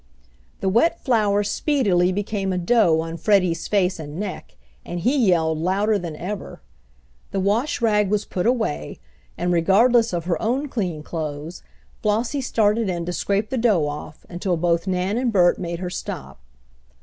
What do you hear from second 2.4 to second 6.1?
a dough on Freddie's face and neck, and he yelled louder